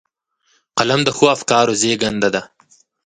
[0.77, 2.41] قلم د ښو افکارو زېږنده ده